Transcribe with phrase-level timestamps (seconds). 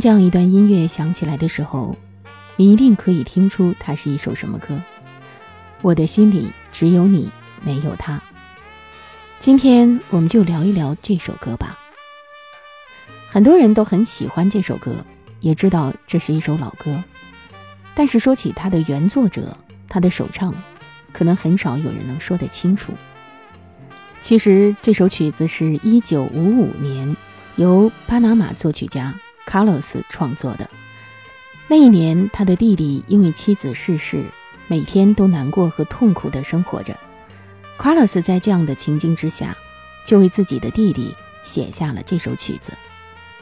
[0.00, 1.94] 这样一段音乐响起来的时候，
[2.56, 4.80] 你一定可以听出它是一首什么歌。
[5.82, 7.30] 我的心里只有你，
[7.62, 8.20] 没有他。
[9.38, 11.78] 今天我们就聊一聊这首歌吧。
[13.28, 15.04] 很多人都很喜欢这首歌，
[15.40, 17.02] 也知道这是一首老歌，
[17.94, 19.56] 但是说起它的原作者，
[19.88, 20.54] 他的首唱，
[21.12, 22.94] 可能很少有人能说得清楚。
[24.22, 27.16] 其实这首曲子是一九五五年
[27.56, 29.14] 由巴拿马作曲家。
[29.46, 30.68] 卡洛斯创作的
[31.68, 34.24] 那一年，他的弟弟因为妻子逝世，
[34.66, 36.96] 每天都难过和痛苦的生活着。
[37.78, 39.56] 卡洛斯在这样的情境之下，
[40.04, 42.72] 就为自己的弟弟写下了这首曲子，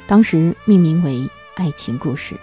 [0.06, 1.16] 当时命名为
[1.55, 2.34] 《爱情故事》。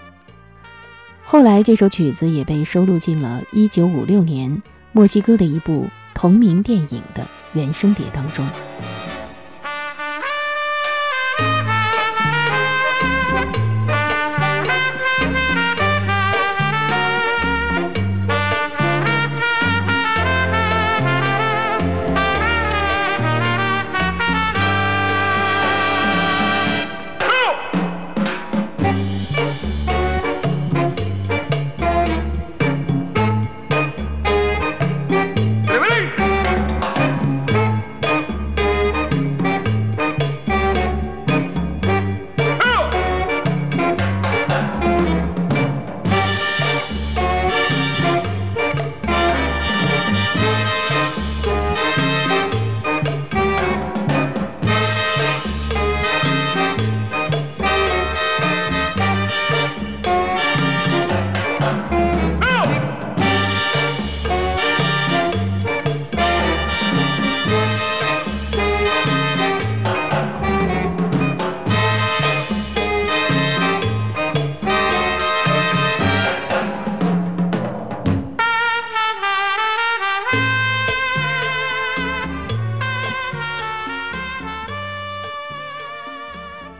[1.24, 8.46] 后来，这首曲子也被收录进了1956年墨西哥的一部同名电影的原声碟当中。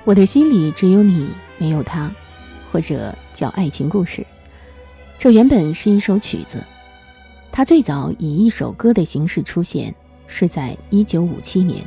[0.06, 1.27] 我的心里只有你，
[1.59, 2.09] 没有他，
[2.71, 4.25] 或者叫爱情故事。
[5.19, 6.62] 这原本是一首曲子，
[7.50, 9.93] 它最早以一首歌的形式出现，
[10.28, 11.84] 是在一九五七年，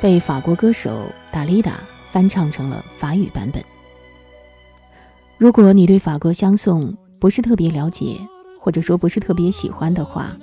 [0.00, 1.80] 被法国歌手达里达
[2.12, 3.60] 翻唱成了法语版本。
[5.36, 8.16] 如果你对法国香颂不是特别了解，
[8.60, 10.36] 或者说不是特别喜欢的话，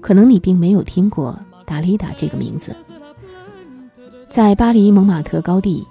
[0.00, 2.74] 可能你并没有听过达里达这个名字。
[4.30, 5.86] 在巴黎蒙马特高地。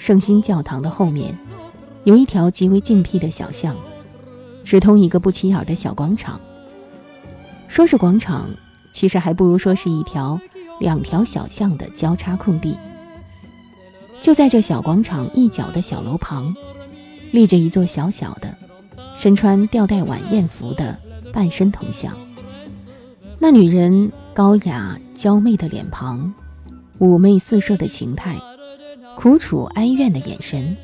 [0.00, 1.38] 圣心教堂的后面，
[2.04, 3.76] 有一条极为静僻的小巷，
[4.64, 6.40] 直通一个不起眼的小广场。
[7.68, 8.48] 说是广场，
[8.92, 10.40] 其实还不如说是一条
[10.80, 12.78] 两条小巷的交叉空地。
[14.22, 16.56] 就在这小广场一角的小楼旁，
[17.30, 18.56] 立着一座小小的、
[19.14, 20.98] 身穿吊带晚宴服的
[21.30, 22.16] 半身铜像。
[23.38, 26.32] 那女人高雅娇媚的脸庞，
[26.98, 28.40] 妩媚四射的情态。
[29.22, 30.74] 苦楚哀怨的眼神，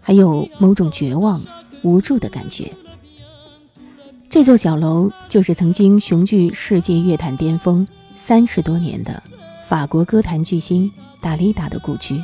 [0.00, 1.40] 还有某种绝望、
[1.84, 2.72] 无助的感觉。
[4.28, 9.22] 这座小楼就是曾经雄踞世界乐坛巅峰三十多年的
[9.68, 10.90] 法国歌坛巨星
[11.20, 12.20] 达丽达的故居。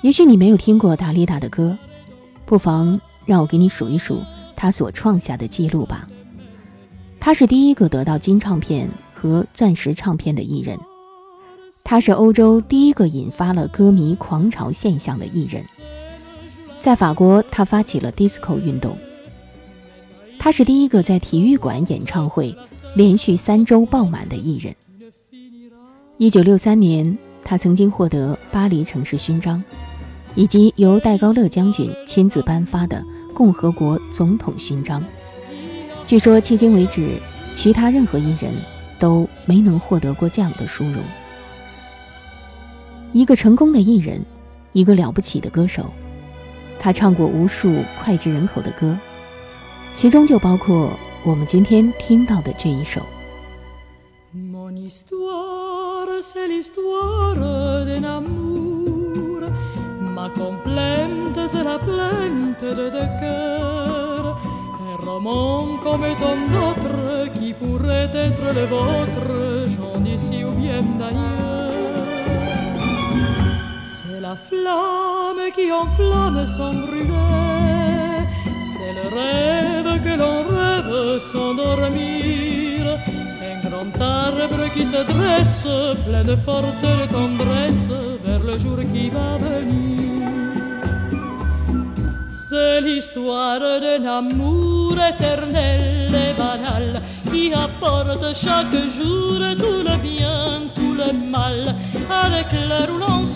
[0.00, 1.76] 也许你没有听过达丽达的歌，
[2.46, 4.22] 不妨让我给你数一数
[4.56, 6.08] 他所创下的记录吧。
[7.20, 10.80] 他是第一个得到金唱片和钻石唱片的艺人。
[11.88, 15.62] 他是欧洲第一个引发了歌迷狂潮现象的艺人，
[16.80, 18.98] 在法国，他发起了 disco 运动。
[20.36, 22.52] 他是第一个在体育馆演唱会
[22.96, 24.74] 连续三周爆满的艺人。
[26.18, 29.62] 一九六三年，他曾经获得巴黎城市勋章，
[30.34, 33.00] 以及由戴高乐将军亲自颁发的
[33.32, 35.04] 共和国总统勋章。
[36.04, 37.20] 据说，迄今为止，
[37.54, 38.52] 其他任何艺人
[38.98, 41.00] 都没能获得过这样的殊荣。
[43.12, 44.24] 一个成功的艺人，
[44.72, 45.92] 一个了不起的歌手。
[46.78, 48.96] 他唱过无数脍炙人口的歌，
[49.94, 50.90] 其中就包括
[51.24, 53.00] 我们今天听到的这一首。
[74.28, 78.22] La flamme qui enflamme sans brûler,
[78.70, 82.80] c'est le rêve que l'on rêve sans dormir.
[83.50, 85.68] Un grand arbre qui se dresse,
[86.06, 87.90] plein de force et de tendresse,
[88.24, 90.28] vers le jour qui va venir.
[92.28, 96.86] C'est l'histoire d'un amour éternel et banal
[97.36, 101.74] qui apporte chaque jour tout le bien, tout le mal,
[102.24, 103.26] avec l'air où l'on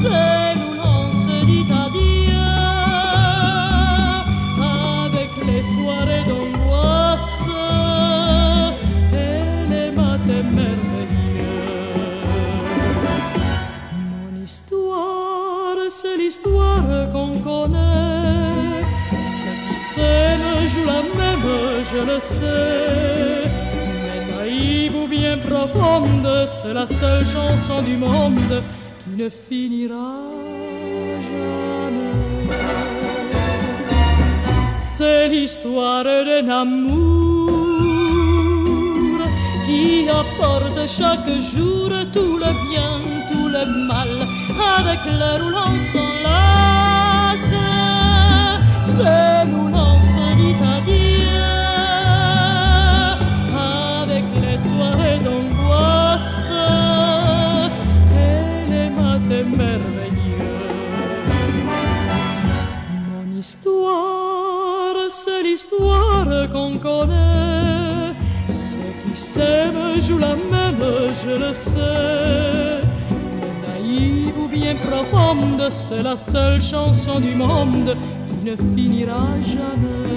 [0.00, 0.67] c'est
[21.98, 23.50] je le sais.
[24.04, 28.62] Mais naïve ou bien profonde, c'est la seule chanson du monde
[29.16, 30.12] ne finira
[31.28, 32.50] jamais.
[34.80, 37.50] C'est l'histoire d'un amour
[39.66, 42.94] qui apporte chaque jour tout le bien,
[43.30, 44.12] tout le mal,
[44.78, 47.54] avec où l'on s'enlace.
[48.84, 49.68] C'est nous
[54.78, 56.50] soirées d'angoisse
[59.28, 60.68] merveilleux.
[63.10, 68.14] Mon histoire, c'est l'histoire qu'on connaît.
[68.48, 70.84] Ceux qui s'aiment jouent la même,
[71.22, 72.80] je le sais.
[73.40, 77.96] Mais naïve ou bien profonde, c'est la seule chanson du monde
[78.28, 80.07] qui ne finira jamais.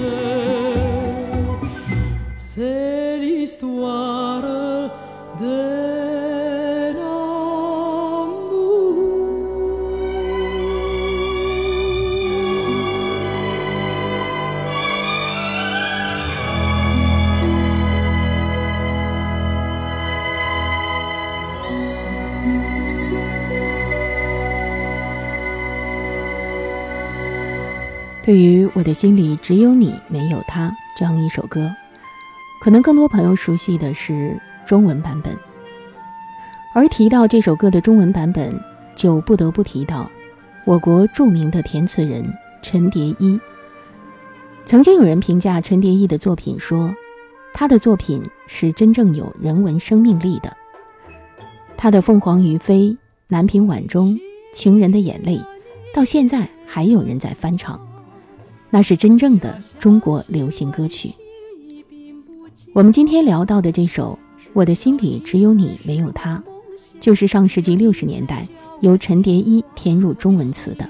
[28.24, 31.74] 对于我的心里只有你没有他这样一首歌，
[32.62, 35.36] 可能更多朋友熟悉的是中文版本。
[36.72, 38.56] 而提到这首歌的中文版本，
[38.94, 40.08] 就不得不提到
[40.64, 42.24] 我国著名的填词人
[42.62, 43.40] 陈蝶衣。
[44.64, 46.94] 曾经有人评价陈蝶衣的作品说，
[47.52, 50.56] 他的作品是真正有人文生命力的。
[51.76, 52.78] 他的《凤凰于飞》
[53.26, 54.10] 《南屏晚钟》
[54.54, 55.38] 《情人的眼泪》，
[55.92, 57.80] 到现在还有人在翻唱。
[58.70, 61.12] 那是真正的中国流行歌曲。
[62.74, 64.18] 我们今天聊到的这首
[64.54, 66.42] 《我的心里只有你没有他》，
[66.98, 68.48] 就是上世纪六十年代
[68.80, 70.88] 由陈蝶衣填入中文词的。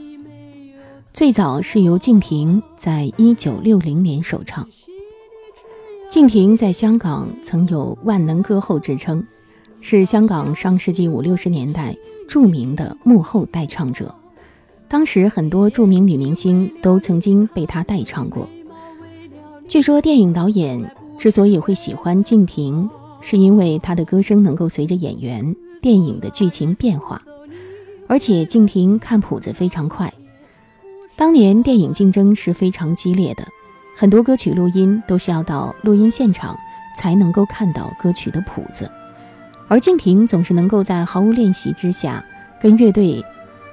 [1.12, 4.68] 最早是由敬亭在一九六零年首唱。
[6.08, 9.26] 敬亭在香港曾有“万能歌后”之称，
[9.80, 11.96] 是香港上世纪五六十年代
[12.28, 14.14] 著名的幕后代唱者。
[14.86, 18.48] 当时很多著名女明星都曾经被他代唱过。
[19.66, 27.22] 据说电影导演之所以会喜欢敬亭，是因为她的歌声能够随着演员、电影的剧情变化，
[28.08, 30.12] 而且敬亭看谱子非常快。
[31.14, 33.46] 当年电影竞争是非常激烈的，
[33.96, 36.58] 很多歌曲录音都是要到录音现场
[36.98, 38.90] 才能够看到歌曲的谱子，
[39.68, 42.26] 而敬亭总是能够在毫无练习之下
[42.60, 43.24] 跟乐队。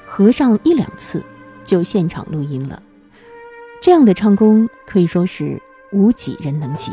[0.05, 1.25] 合上一两次，
[1.65, 2.83] 就现场录音了。
[3.81, 5.59] 这样的唱功可以说是
[5.91, 6.91] 无几人能及。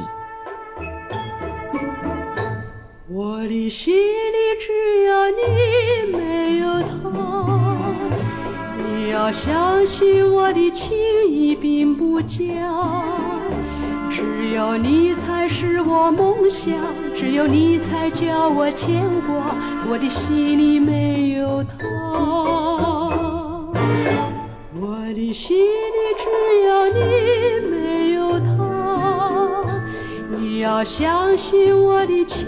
[3.47, 4.73] 我的心里只
[5.05, 5.41] 有你，
[6.19, 6.91] 没有他。
[8.83, 10.99] 你要相信我的情
[11.29, 12.41] 意并不假，
[14.11, 16.75] 只有你才是我梦想，
[17.15, 19.55] 只有你才叫我牵挂。
[19.89, 21.87] 我的心里没有他。
[24.81, 26.27] 我的心里只
[26.67, 26.99] 有你，
[27.71, 28.57] 没有他。
[30.37, 32.45] 你要相信我的情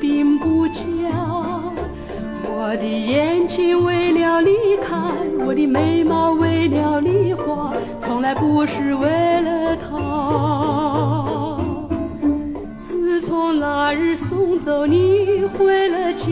[0.00, 0.82] 并不假，
[2.42, 5.00] 我的眼睛为了你看，
[5.46, 9.90] 我的眉毛为了你画，从来不是为了他。
[12.80, 16.30] 自从那日送走你回了家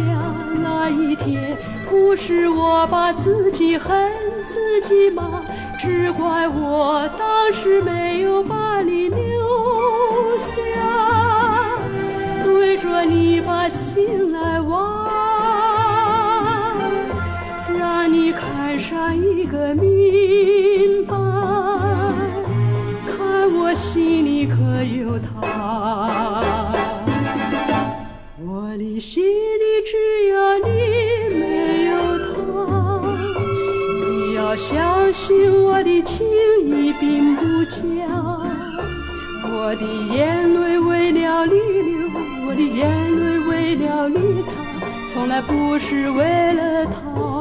[0.62, 1.56] 那一天，
[1.88, 4.12] 不是我把自己恨
[4.44, 5.42] 自己吗，
[5.78, 9.18] 只怪我当时没有把你留
[10.38, 10.60] 下，
[12.62, 15.10] 对着你把心来挖。
[18.34, 21.14] 看上一个明白，
[23.10, 26.72] 看我心里可有他。
[28.38, 29.96] 我的心里只
[30.28, 30.70] 有你，
[31.34, 32.30] 没有他。
[34.08, 36.26] 你要相信我的情
[36.64, 37.82] 意并不假，
[39.44, 42.01] 我的眼泪为了你流，
[42.52, 42.86] 我的眼
[43.18, 44.60] 泪为了你擦，
[45.08, 47.31] 从来不是为了他。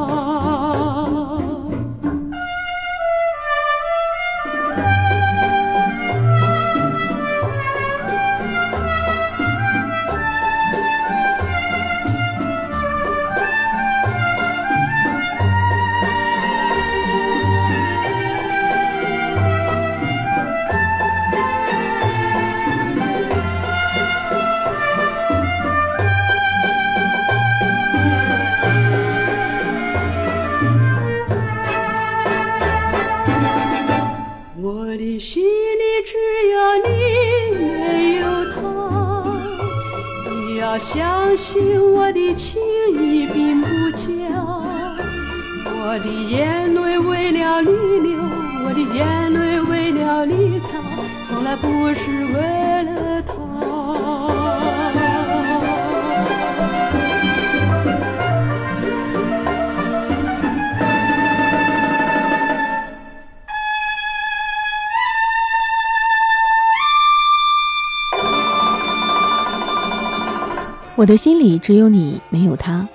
[71.01, 72.87] 我的心里只有你，没有他。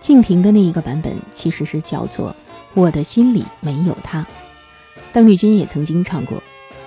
[0.00, 2.30] 敬亭的那一个版本其实是叫做
[2.74, 4.20] 《我的心里没有他》，
[5.12, 6.42] 邓丽君也曾经唱过，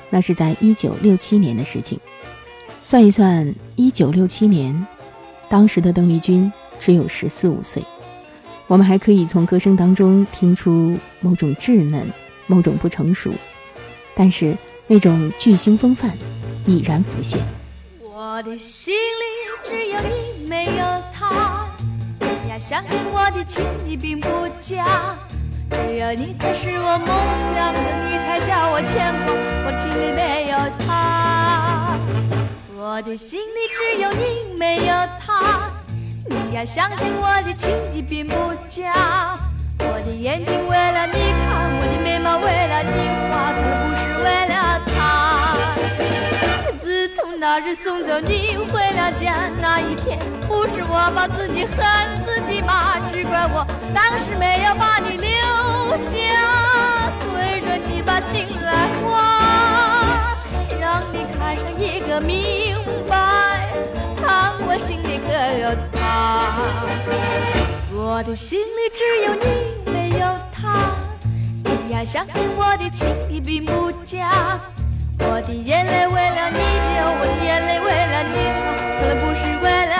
[0.10, 1.98] 那是在一九六七年的事情。
[2.84, 4.86] 算一算，一九六七年，
[5.48, 7.82] 当时的邓丽君只有十四五岁。
[8.68, 12.06] 我们还可以从歌声当中听出某种稚嫩，
[12.48, 13.32] 某种不成熟，
[14.14, 16.18] 但是那种巨星风范
[16.66, 17.48] 已然浮现。
[18.04, 21.70] 我的心里只有你，没有他。
[22.20, 24.28] 你要相信我的情意并不
[24.60, 25.16] 假，
[25.70, 27.08] 只有你才是我梦
[27.54, 27.80] 想的，
[28.10, 29.32] 你才叫我牵挂。
[29.66, 32.00] 我的心里没有他，
[32.76, 35.70] 我的心里只有你，没有他。
[36.26, 38.34] 你要相信我的情意并不
[38.70, 39.38] 假，
[39.78, 43.54] 我的眼睛为了你看，我的眉毛为了你画，
[47.40, 51.78] 那日送走你回了家那一天，不是我把自己恨
[52.26, 53.66] 自己骂，只怪我
[53.96, 55.30] 当时没有把你留
[56.12, 60.36] 下，对着你把情来画，
[60.82, 62.76] 让你看上一个明
[63.08, 63.70] 白，
[64.18, 65.32] 看我心里可
[65.62, 66.60] 有他。
[67.96, 69.46] 我的心里只有你，
[69.90, 70.92] 没有他。
[71.64, 74.60] 你要相信我的情意并不假。
[75.20, 78.60] 我的眼泪为了你流，我的眼泪为了你流，
[79.00, 79.94] 从来不是为了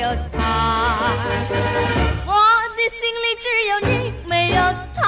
[0.00, 0.38] 有他。
[2.26, 2.32] 我
[2.76, 4.60] 的心里只有你，没有
[4.94, 5.02] 他。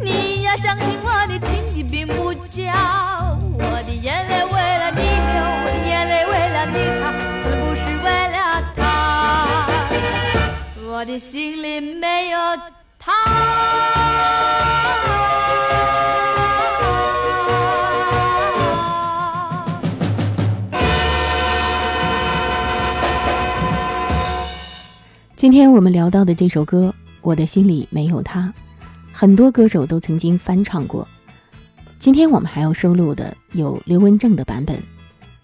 [0.00, 7.02] 你要相信我的情意并不假，我的眼泪为了你流，我的眼泪为了你擦，
[7.42, 8.36] 从来不是为了
[8.76, 8.80] 他。
[10.90, 12.38] 我的心里没有
[25.42, 28.54] 今天我们聊到的这首歌《我的心里没有他》，
[29.12, 31.08] 很多歌手都曾经翻唱过。
[31.98, 34.80] 今天我们还要收录的有刘文正的版本，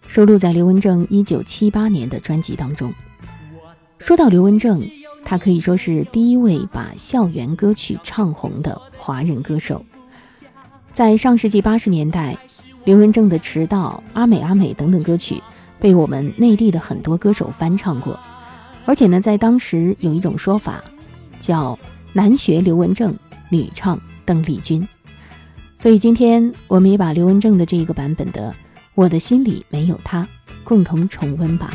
[0.06, 2.94] 收录在刘文正一九七八年的专辑当中。
[3.98, 4.88] 说到刘文正，
[5.24, 9.84] 他可以说是第一位把校园歌曲唱红的华人歌手。
[10.92, 12.38] 在上世纪八十年代，
[12.84, 15.42] 刘文正的《迟到》《阿美阿美》等等歌曲
[15.80, 18.16] 被我们内地的很多歌手翻唱过，
[18.88, 20.82] 而且呢，在当时有一种说法，
[21.38, 21.78] 叫
[22.14, 23.14] “男学刘文正，
[23.50, 24.88] 女唱邓丽君”。
[25.76, 28.50] 所以今天我们也把刘文正的这一个版本的
[28.94, 30.22] 《我的心里没有他》
[30.64, 31.70] 共同重温吧。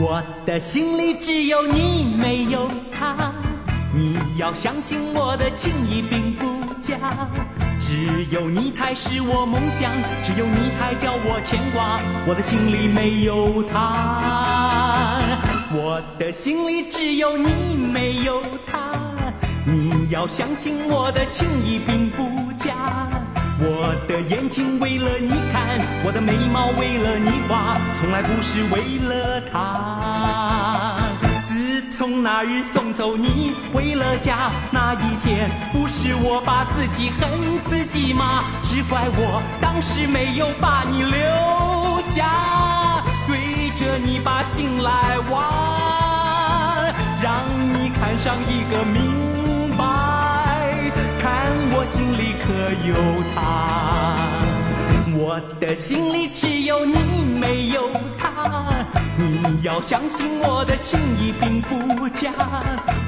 [0.00, 3.32] 我的心里只有你没有他，
[3.94, 6.98] 你要相信我的情意并不假。
[7.80, 9.90] 只有你才是我梦想，
[10.22, 11.98] 只有你才叫我牵挂。
[12.26, 15.22] 我的心里没有他，
[15.72, 18.92] 我的心里只有你没有他。
[19.64, 22.74] 你要相信我的情意并不假，
[23.58, 30.59] 我的眼睛为了你看，我的眉毛为了你画，从来不是为了他。
[32.00, 38.42] 从那日送走你回了家，那一天不是我把自己恨自己吗？
[38.62, 46.90] 只怪我当时没有把你留下，对着你把心来挖，
[47.22, 49.84] 让你看上一个明白，
[51.18, 51.52] 看。
[51.72, 52.48] 我心里可
[52.88, 52.94] 有
[53.34, 53.89] 他？
[55.22, 56.94] 我的心里只有你，
[57.38, 58.72] 没有他。
[59.18, 62.32] 你要相信我的情意并不假。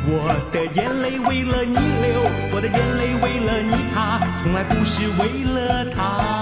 [0.05, 2.21] 我的眼泪为了你流，
[2.53, 6.42] 我的眼泪为了你擦，从来不是为了他。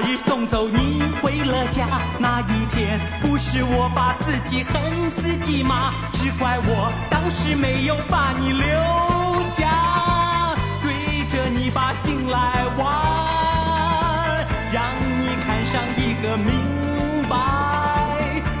[0.00, 1.86] 日送走你回了家
[2.18, 5.92] 那一天，不是我把自己恨自己吗？
[6.12, 14.84] 只怪我当时没有把你留下，对着你把心来挖，让
[15.18, 17.36] 你看上一个明白，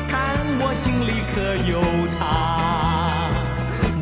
[0.08, 0.18] 看
[0.60, 1.80] 我心里可有
[2.18, 3.30] 他？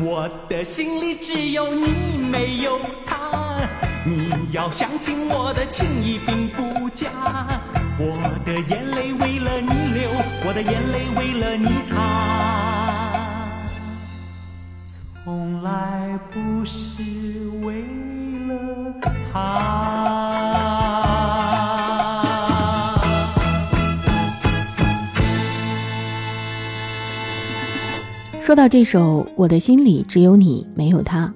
[0.01, 3.18] 我的心里只有你，没有他。
[4.05, 7.09] 你要相信我的情谊并不假，
[7.97, 10.09] 我的眼泪为了你流，
[10.45, 11.93] 我的眼泪为了你擦，
[15.23, 17.03] 从来不是
[17.61, 17.83] 为
[18.47, 18.93] 了
[19.31, 19.35] 他。
[28.41, 31.27] 说到这首《我的心里只有你没有他》。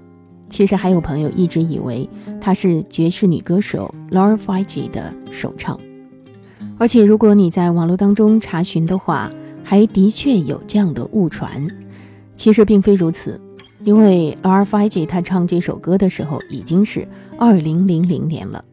[0.53, 2.07] 其实还有朋友一直以为
[2.39, 5.79] 她是爵士女歌手 Laura f i g e 的首唱，
[6.77, 9.31] 而且如果你在网络当中查询的话，
[9.63, 11.67] 还的确有这样的误传。
[12.35, 13.41] 其实并非如此，
[13.83, 17.07] 因为 Laura f i g e 她唱这首歌的时候已经是
[17.39, 18.63] 二零零零年了，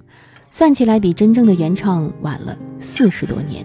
[0.51, 3.65] 算起来比真正的原唱晚了四十多年。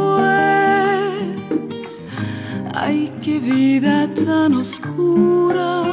[3.41, 5.83] Vida tan oscura.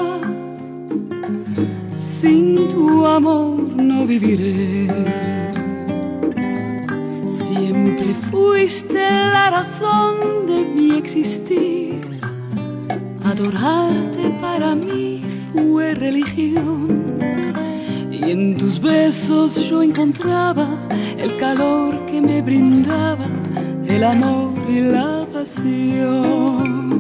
[1.99, 4.89] Sin tu amor no viviré.
[7.27, 9.01] Siempre fuiste
[9.35, 12.01] la razón de mi existir.
[13.25, 16.89] Adorarte para mí fue religión.
[18.11, 20.69] Y en tus besos yo encontraba
[21.17, 23.27] el calor que me brindaba
[23.89, 26.98] el amor y la pasión.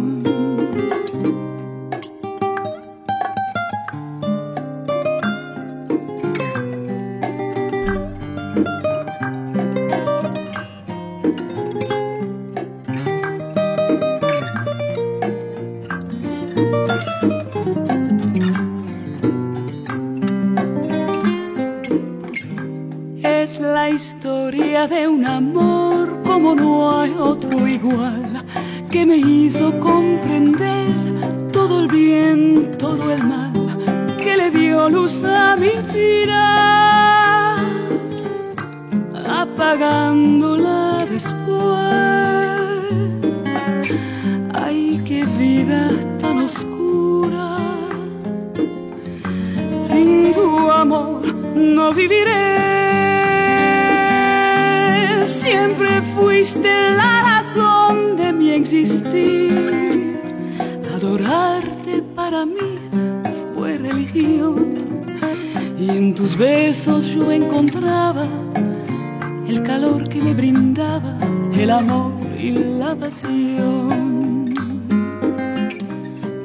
[72.39, 74.55] Y la pasión.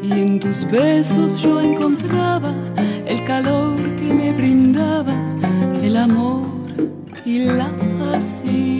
[0.01, 2.53] Y en tus besos yo encontraba
[3.05, 5.13] el calor que me brindaba
[5.81, 6.47] el amor
[7.25, 8.73] y la pasión.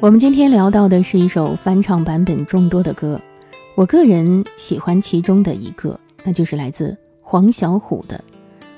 [0.00, 3.20] 我们今天聊到的是一首翻唱版本众多的歌，
[3.76, 8.20] 我个人喜欢其中的一个，那就是来自黄小琥的，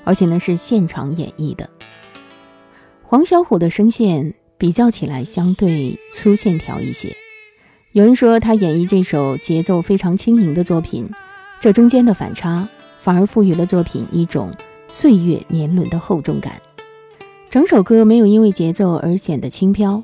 [0.05, 1.69] 而且呢是现场演绎的。
[3.03, 7.13] 黄小琥的声线比较起来相对粗线条一些，
[7.91, 11.09] 有人说他演绎这首节奏非常轻盈的作品，
[11.59, 12.69] 这中间的反差
[13.01, 14.53] 反而赋予了作品一种
[14.87, 16.61] 岁月年轮的厚重感。
[17.49, 20.01] 整首歌没有因为节奏而显得轻飘。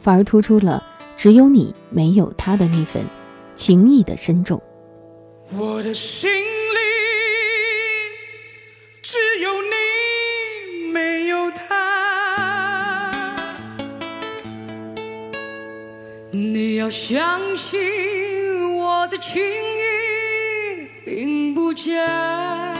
[0.00, 0.84] 反而突出了
[1.16, 3.02] 只有你没有他的那份
[3.56, 4.62] 情谊的深重。
[5.56, 6.93] 我的心里
[9.14, 13.12] 只有你，没有他。
[16.32, 17.80] 你要相信
[18.76, 22.74] 我的情意并不假，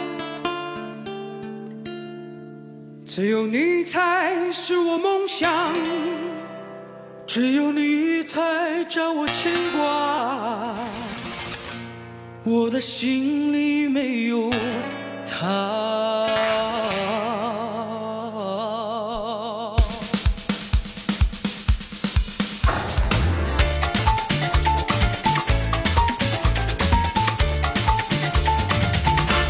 [3.07, 5.73] 只有你才是我梦想。
[7.29, 10.75] 只有你才叫我牵挂，
[12.45, 14.51] 我的心里没有
[15.37, 15.85] 好。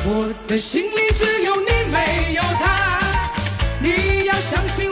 [0.07, 3.01] 我的心里只有你，没有他。
[3.81, 4.91] 你要相信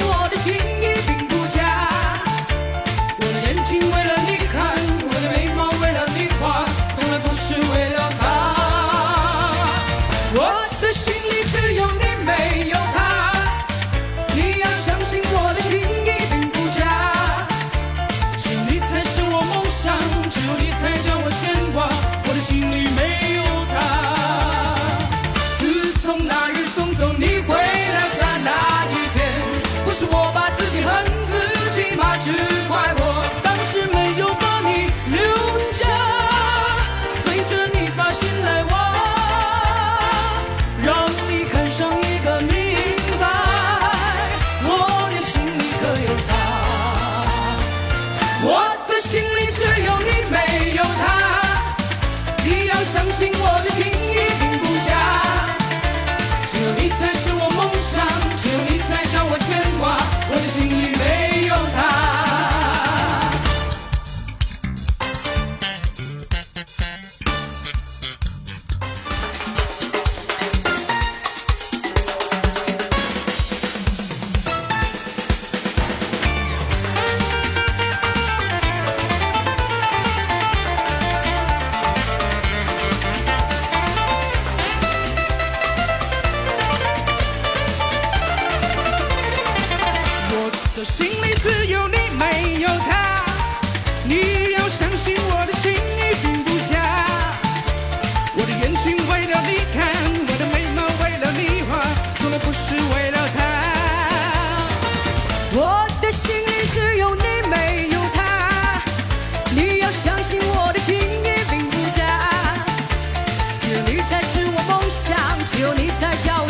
[116.02, 116.41] saja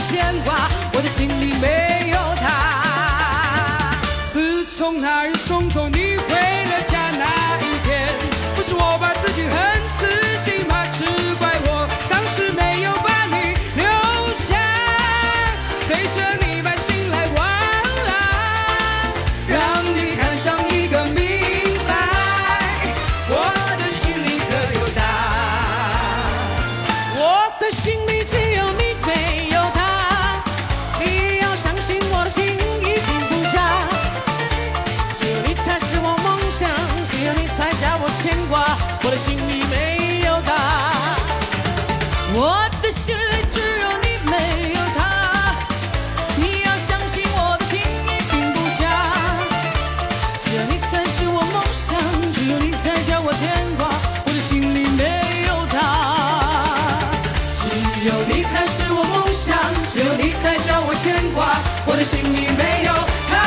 [62.03, 62.93] 心里没有
[63.31, 63.38] 他。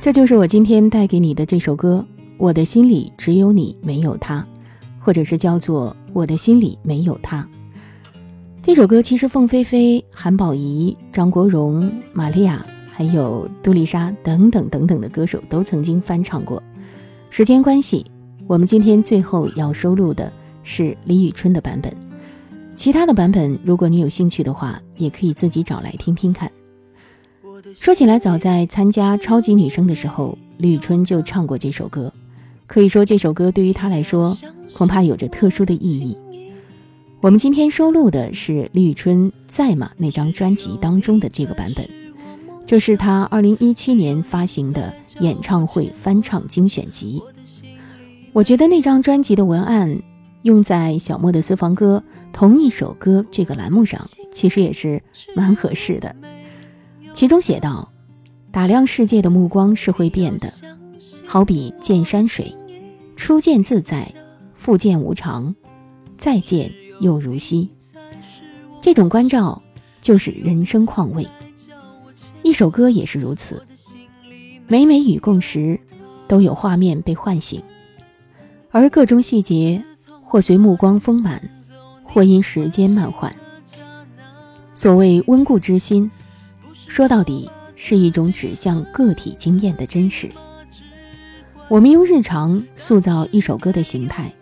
[0.00, 2.06] 这就是我今天带给你的这首歌，
[2.38, 4.40] 《我的心里只有你没有他》，
[5.04, 7.42] 或者是叫做《我的心里没有他》。
[8.62, 16.62] 这首歌其实凤飞飞、韩宝仪、张国荣、玛利亚，还有杜丽莎等等等等的歌手都曾经翻唱过。
[17.30, 18.06] 时间关系，
[18.48, 20.32] 我们今天最后要收录的
[20.62, 21.94] 是李宇春的版本。
[22.74, 26.50] 其他的版本，如果你有兴趣的话，也可以自己找来听听看。
[27.74, 32.10] 说起来，早在参加超级女声的时候，李宇春就唱过这首歌。
[32.66, 34.34] 可以说，这首歌对于她来说，
[34.72, 36.16] 恐怕有着特殊的意义。
[37.20, 41.86] 我们今天收录的是李宇春在吗那张专辑当中的这个版本，
[42.64, 47.22] 这是她二零一七年发行的演唱会翻唱精选集。
[48.32, 50.02] 我觉得那张专辑的文案
[50.42, 55.02] 用在小莫的私房歌同一首歌这个栏目上，其实也是
[55.34, 56.14] 蛮合适的。
[57.12, 57.90] 其中写道
[58.52, 60.52] ：“打量世界的目光是会变的，
[61.26, 62.54] 好比见山水，
[63.16, 64.12] 初见自在，
[64.54, 65.54] 复见无常，
[66.16, 67.70] 再见又如昔。
[68.80, 69.60] 这种关照
[70.00, 71.26] 就是人生况味。
[72.44, 73.66] 一首歌也是如此，
[74.68, 75.80] 每每与共时，
[76.28, 77.60] 都有画面被唤醒，
[78.70, 79.82] 而各种细节
[80.22, 81.42] 或随目光丰满，
[82.04, 83.34] 或因时间慢缓。
[84.74, 86.10] 所谓温故知新。”
[86.86, 90.30] 说到底，是一种指向个体经验的真实。
[91.68, 94.32] 我们用日常塑造一首歌的形态，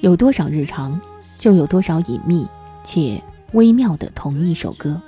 [0.00, 0.98] 有多少日常，
[1.38, 2.46] 就有多少隐秘
[2.82, 3.22] 且
[3.52, 5.00] 微妙的同一首歌。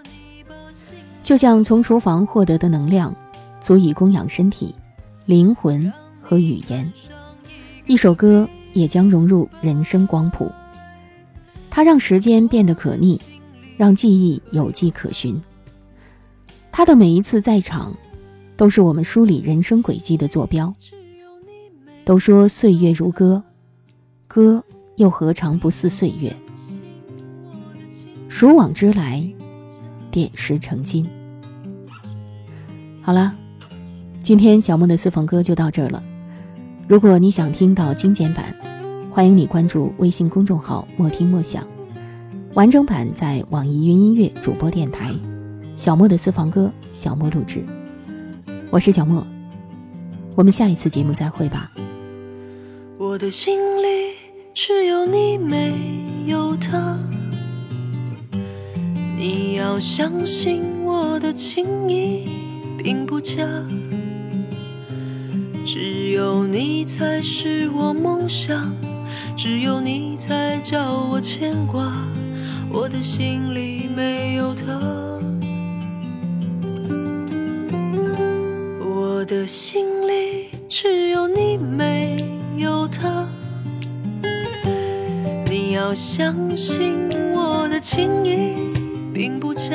[1.22, 3.14] 就像从厨房获得的能量，
[3.60, 4.74] 足以供养身体、
[5.24, 5.90] 灵魂
[6.20, 6.92] 和语言，
[7.86, 10.50] 一首歌也将融入人生光谱。
[11.70, 13.20] 它让时间变得可逆，
[13.76, 15.40] 让记忆有迹可循。
[16.72, 17.96] 他的每一次在场，
[18.56, 20.74] 都是我们梳理人生轨迹的坐标。
[22.04, 23.42] 都说岁月如歌，
[24.26, 24.62] 歌
[24.96, 26.34] 又何尝不似岁月？
[28.28, 29.24] 数往之来，
[30.10, 31.08] 点石成金。
[33.00, 33.34] 好了，
[34.22, 36.02] 今天小梦的私房歌就到这儿了。
[36.88, 38.54] 如果你想听到精简版，
[39.10, 41.66] 欢迎你关注微信公众号“莫听莫想”，
[42.54, 45.12] 完整版在网易云音乐主播电台。
[45.74, 47.64] 小莫的私房歌，小莫录制。
[48.70, 49.26] 我是小莫，
[50.36, 51.72] 我们下一次节目再会吧。
[52.98, 54.14] 我的心里
[54.54, 55.74] 只有你，没
[56.26, 56.96] 有他。
[59.16, 62.28] 你要相信我的情意
[62.78, 63.44] 并不假，
[65.68, 68.72] 只有你才是我梦想，
[69.36, 71.92] 只有你才叫我牵挂。
[72.72, 74.64] 我的心里没有他。
[78.80, 82.24] 我的心里只有你，没
[82.56, 83.26] 有他。
[85.50, 88.54] 你要相信我的情意
[89.12, 89.70] 并不假，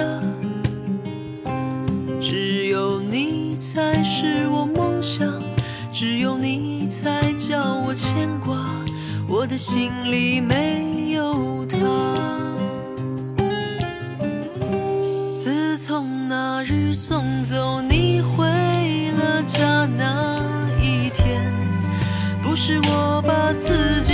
[9.52, 11.78] 的心里没有他。
[15.36, 18.46] 自从那日送走你回
[19.18, 19.44] 了。
[19.46, 20.40] 家那
[20.80, 21.52] 一天，
[22.42, 24.11] 不是我把自己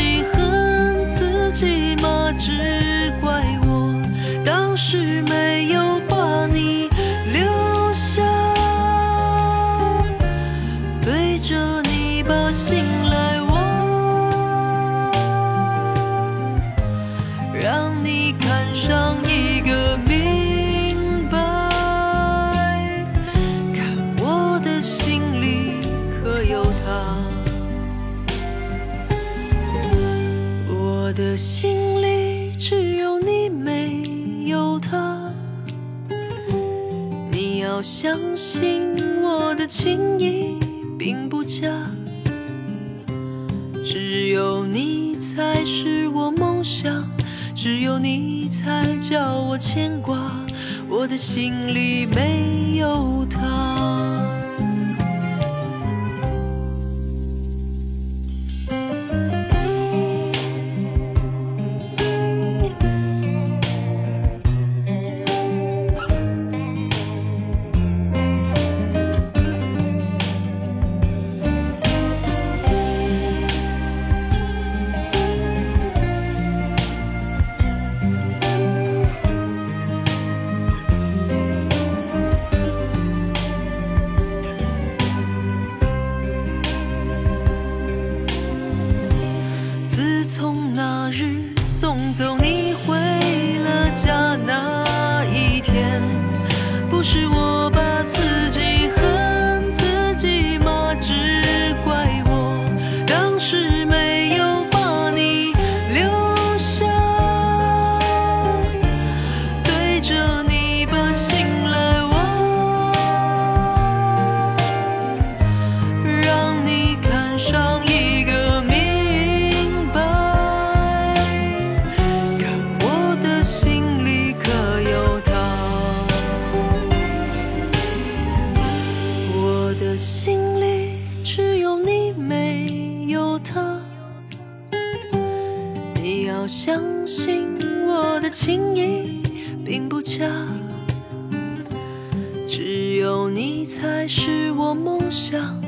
[144.08, 145.62] 是我梦想，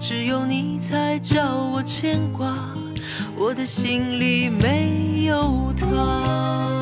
[0.00, 2.56] 只有你才叫我牵挂，
[3.36, 6.81] 我的心里没有他。